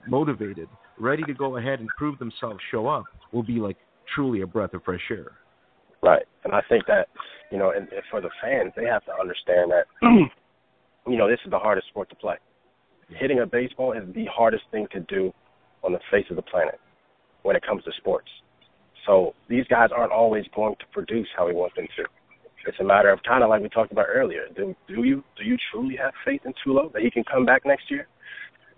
[0.08, 3.78] motivated, ready to go ahead and prove themselves, show up, will be like,
[4.14, 5.32] truly a breath of fresh air.
[6.02, 7.08] Right, and I think that
[7.52, 9.86] you know, and, and for the fans, they have to understand that
[11.08, 12.36] you know this is the hardest sport to play.
[13.10, 15.32] Hitting a baseball is the hardest thing to do
[15.84, 16.80] on the face of the planet
[17.44, 18.28] when it comes to sports.
[19.06, 22.04] So these guys aren't always going to produce how we want them to.
[22.68, 24.48] It's a matter of kind of like we talked about earlier.
[24.56, 27.62] Do do you do you truly have faith in Tulo that he can come back
[27.66, 28.08] next year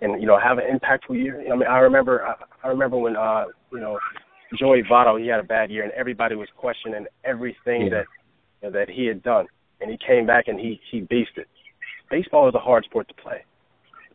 [0.02, 1.42] and you know have an impactful year?
[1.42, 3.98] I mean, I remember I, I remember when uh you know
[4.56, 7.90] Joey Votto, he had a bad year, and everybody was questioning everything yeah.
[7.90, 8.06] that
[8.62, 9.46] you know, that he had done.
[9.82, 11.46] And he came back and he he beasted.
[12.10, 13.44] Baseball is a hard sport to play.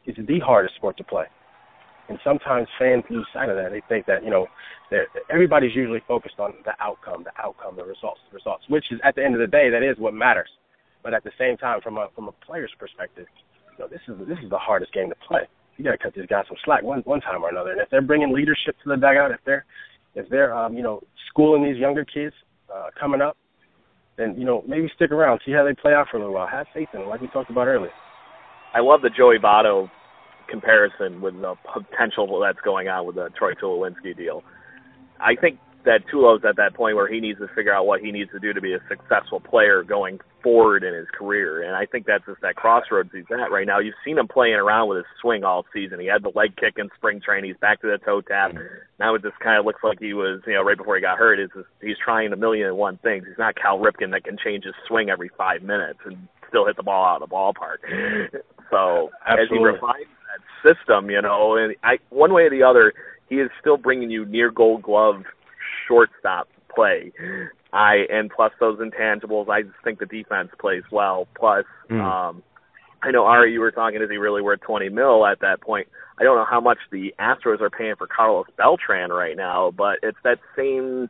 [0.06, 1.26] It's the hardest sport to play.
[2.08, 3.70] And sometimes fans lose sight of that.
[3.70, 4.46] They think that you know,
[5.30, 8.64] everybody's usually focused on the outcome, the outcome, the results, the results.
[8.68, 10.48] Which is at the end of the day, that is what matters.
[11.02, 13.26] But at the same time, from a from a player's perspective,
[13.78, 15.42] you know, this is this is the hardest game to play.
[15.76, 17.70] You got to cut these guys some slack one one time or another.
[17.70, 19.64] And if they're bringing leadership to the dugout, if they're
[20.14, 22.34] if they're um, you know schooling these younger kids
[22.72, 23.36] uh, coming up,
[24.16, 26.46] then you know maybe stick around, see how they play out for a little while.
[26.46, 27.92] Have faith in them, like we talked about earlier.
[28.74, 29.90] I love the Joey Votto
[30.48, 34.42] comparison with the potential that's going on with the Troy Tulowitzki deal.
[35.20, 38.12] I think that Tulo's at that point where he needs to figure out what he
[38.12, 41.62] needs to do to be a successful player going forward in his career.
[41.62, 43.78] And I think that's just that crossroads he's at right now.
[43.78, 46.00] You've seen him playing around with his swing all season.
[46.00, 47.50] He had the leg kick in spring training.
[47.50, 48.52] He's back to the toe tap.
[48.52, 48.74] Mm-hmm.
[48.98, 51.18] Now it just kind of looks like he was, you know, right before he got
[51.18, 51.40] hurt.
[51.40, 51.50] Is
[51.80, 53.24] he's trying a million and one things.
[53.26, 56.76] He's not Cal Ripken that can change his swing every five minutes and still hit
[56.76, 57.78] the ball out of the ballpark.
[58.70, 59.42] So Absolutely.
[59.42, 62.94] as he refines that system, you know, and I one way or the other,
[63.28, 65.24] he is still bringing you near Gold Glove
[65.86, 67.12] shortstop play.
[67.72, 71.26] I and plus those intangibles, I just think the defense plays well.
[71.34, 72.00] Plus, Mm.
[72.00, 72.42] um,
[73.02, 75.88] I know Ari, you were talking, is he really worth twenty mil at that point?
[76.20, 79.98] I don't know how much the Astros are paying for Carlos Beltran right now, but
[80.02, 81.08] it's that same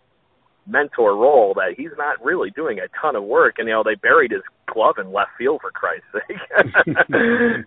[0.66, 3.96] mentor role that he's not really doing a ton of work, and you know they
[3.96, 6.38] buried his glove in left field for Christ's sake,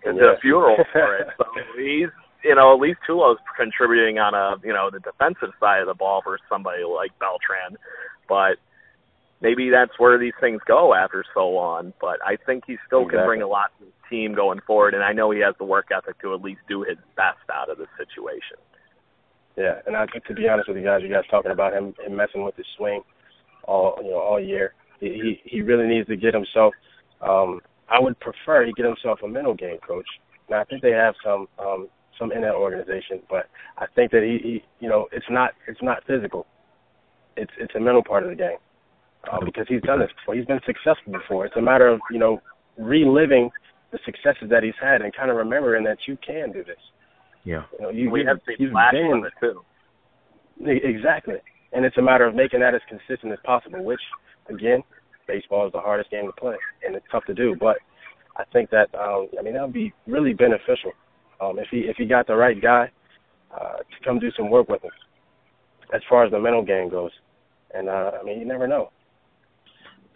[0.06, 0.34] into Yeah.
[0.34, 1.28] a funeral for it.
[1.38, 1.46] So
[1.78, 2.10] he's
[2.44, 5.96] you know, at least Tulo's contributing on a, you know, the defensive side of the
[5.96, 7.76] ball for somebody like Beltran.
[8.30, 8.58] But
[9.42, 11.94] maybe that's where these things go after so long.
[12.00, 13.20] But I think he still Exactly.
[13.20, 15.66] can bring a lot to the team going forward, and I know he has the
[15.66, 18.58] work ethic to at least do his best out of the situation.
[19.56, 22.16] Yeah, and I to be honest with you guys, you guys talking about him, him
[22.16, 23.02] messing with his swing
[23.64, 24.74] all you know all year.
[25.00, 26.74] He he, he really needs to get himself.
[27.22, 30.08] Um, I would prefer he get himself a mental game coach.
[30.50, 31.88] Now I think they have some um,
[32.20, 35.82] some in that organization, but I think that he, he you know it's not it's
[35.82, 36.48] not physical.
[37.38, 38.58] It's it's a mental part of the game
[39.32, 40.36] uh, because he's done this before.
[40.36, 41.46] He's been successful before.
[41.46, 42.42] It's a matter of you know
[42.78, 43.50] reliving
[43.92, 46.76] the successes that he's had and kind of remembering that you can do this.
[47.46, 47.64] Yeah.
[47.80, 49.62] You know, you, we you've, have seen been of it too.
[50.66, 51.36] Exactly.
[51.72, 54.00] And it's a matter of making that as consistent as possible, which,
[54.50, 54.84] again,
[55.28, 57.56] baseball is the hardest game to play, and it's tough to do.
[57.60, 57.78] But
[58.38, 60.92] I think that, um, I mean, that would be really beneficial
[61.42, 62.92] um, if he if he got the right guy
[63.54, 64.92] uh, to come do some work with him
[65.94, 67.12] as far as the mental game goes.
[67.74, 68.92] And, uh, I mean, you never know.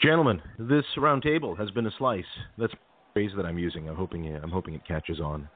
[0.01, 2.23] Gentlemen, this round table has been a slice.
[2.57, 2.73] That's
[3.13, 3.89] phrase that I'm using.
[3.89, 5.49] I'm hoping I'm hoping it catches on.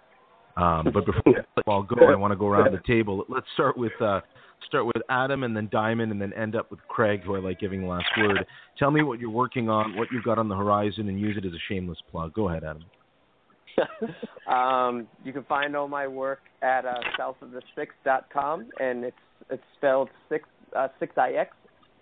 [0.58, 3.26] Um, but before I go, I want to go around the table.
[3.30, 4.22] Let's start with uh,
[4.68, 7.60] start with Adam, and then Diamyn, and then end up with Craig, who I like
[7.60, 8.46] giving the last word.
[8.78, 11.46] Tell me what you're working on, what you've got on the horizon, and use it
[11.46, 12.34] as a shameless plug.
[12.34, 12.84] Go ahead, Adam.
[14.48, 19.18] um, you can find all my work at uh, southofthesix.com, and it's
[19.50, 21.52] it's spelled six uh, six ix.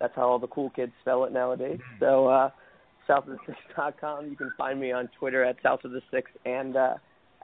[0.02, 1.78] That's how all the cool kids spell it nowadays.
[2.00, 2.50] So uh,
[3.08, 4.28] southofthesix.com.
[4.28, 6.94] You can find me on Twitter at south of the six and uh,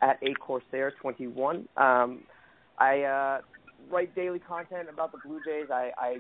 [0.02, 1.68] at a corsair twenty one.
[1.76, 2.24] Um,
[2.76, 3.40] I uh,
[3.92, 5.68] write daily content about the Blue Jays.
[5.70, 6.16] I, I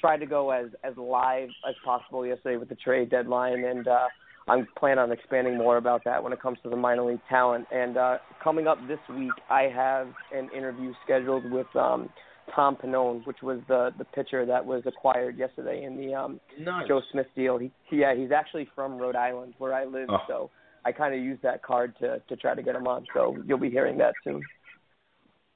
[0.00, 4.06] tried to go as as live as possible yesterday with the trade deadline, and uh,
[4.46, 7.66] I'm planning on expanding more about that when it comes to the minor league talent.
[7.72, 12.08] And uh, coming up this week, I have an interview scheduled with um,
[12.54, 16.88] Tom Pannone, which was the the pitcher that was acquired yesterday in the um, Nice.
[16.88, 17.58] Joe Smith deal.
[17.58, 20.18] He, yeah, he's actually from Rhode Island, where I live, Oh.
[20.28, 20.50] so
[20.84, 23.06] I kind of used that card to to try to get him on.
[23.14, 24.42] So you'll be hearing that soon.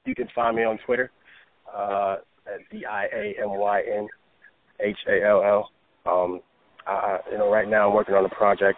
[0.05, 1.11] You can find me on Twitter
[1.75, 4.07] uh, at D I A M Y N
[4.79, 5.69] H A L L.
[6.11, 6.41] Um,
[6.87, 8.77] I, you know, right now I'm working on a project.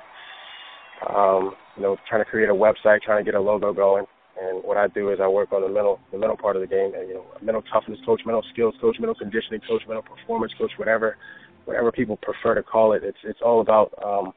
[1.13, 4.05] Um, you know, trying to create a website, trying to get a logo going.
[4.39, 6.67] And what I do is I work on the mental, the mental part of the
[6.67, 6.93] game.
[6.95, 10.71] And, you know, mental toughness coach, mental skills coach, mental conditioning coach, mental performance coach,
[10.77, 11.17] whatever,
[11.65, 13.03] whatever people prefer to call it.
[13.03, 14.33] It's it's all about, um,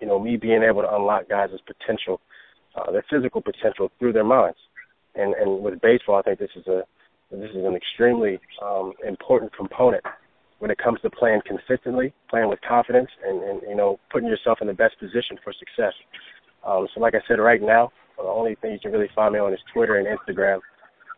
[0.00, 2.20] you know, me being able to unlock guys' potential,
[2.74, 4.58] uh, their physical potential through their minds.
[5.14, 6.82] And and with baseball, I think this is a
[7.30, 10.02] this is an extremely um, important component
[10.58, 14.58] when it comes to playing consistently, playing with confidence, and, and you know putting yourself
[14.60, 15.94] in the best position for success.
[16.66, 19.40] Um, so, like I said, right now the only thing you can really find me
[19.40, 20.60] on is Twitter and Instagram,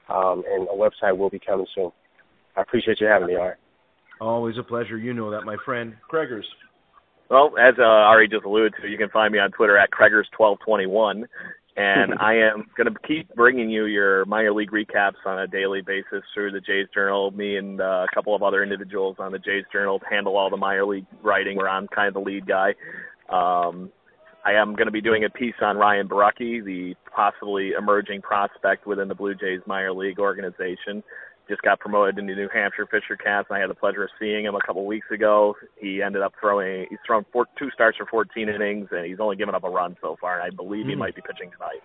[0.08, 1.90] um, and a website will be coming soon.
[2.56, 3.58] I appreciate you having me, Art.
[4.20, 4.96] Always a pleasure.
[4.96, 5.94] You know that, my friend.
[6.10, 6.44] Craigers.
[7.28, 11.24] Well, as uh, Ari just alluded to, you can find me on Twitter at Craigers1221.
[11.76, 15.82] And I am going to keep bringing you your minor league recaps on a daily
[15.82, 17.30] basis through the Jays Journal.
[17.32, 20.56] Me and uh, a couple of other individuals on the Jays Journal handle all the
[20.56, 21.56] minor league writing.
[21.56, 22.74] Where I'm kind of the lead guy.
[23.28, 23.90] Um,
[24.46, 28.86] I am going to be doing a piece on Ryan Borucki, the possibly emerging prospect
[28.86, 31.02] within the Blue Jays minor league organization.
[31.48, 33.48] Just got promoted into New Hampshire Fisher Cats.
[33.50, 35.56] And I had the pleasure of seeing him a couple of weeks ago.
[35.80, 36.86] He ended up throwing.
[36.90, 39.96] He's thrown four, two starts for 14 innings, and he's only given up a run
[40.00, 40.38] so far.
[40.38, 41.00] And I believe he Hmm.
[41.00, 41.82] might be pitching tonight.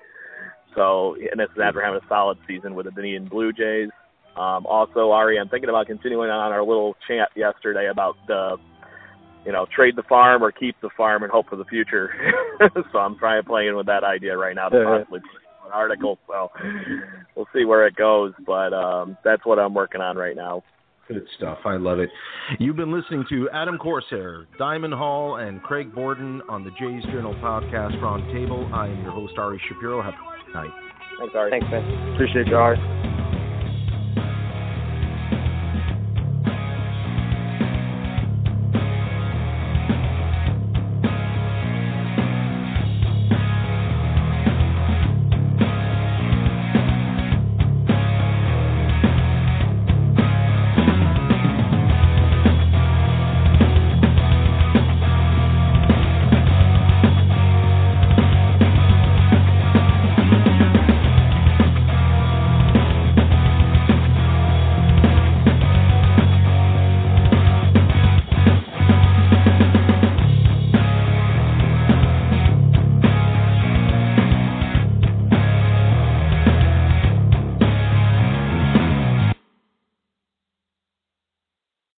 [0.75, 3.89] So, and this is after having a solid season with the Dunedin Blue Jays.
[4.37, 8.57] Um, also, Ari, I'm thinking about continuing on our little chat yesterday about the,
[9.45, 12.11] you know, trade the farm or keep the farm and hope for the future.
[12.91, 15.67] so I'm trying to playing with that idea right now to yeah, possibly yeah.
[15.67, 16.19] an article.
[16.27, 16.49] So
[17.35, 20.63] we'll see where it goes, but um, that's what I'm working on right now.
[21.07, 21.57] Good stuff.
[21.65, 22.09] I love it.
[22.59, 27.33] You've been listening to Adam Corsair, Diamyn Hall, and Craig Borden on the Jays Journal
[27.35, 28.71] podcast Roundtable.
[28.71, 30.01] I am your host, Ari Shapiro.
[30.01, 30.71] Have a good night.
[31.19, 31.51] Thanks, Ari.
[31.51, 32.13] Thanks, man.
[32.13, 33.10] Appreciate you, Ari.